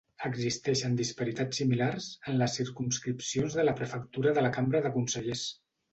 Existeixen 0.27 0.95
disparitats 1.01 1.59
similars 1.63 2.07
en 2.31 2.41
les 2.41 2.57
circumscripcions 2.61 3.59
de 3.61 3.67
la 3.69 3.77
prefectura 3.83 4.35
de 4.39 4.45
la 4.47 4.53
Cambra 4.57 4.83
de 4.87 4.93
Consellers. 4.97 5.45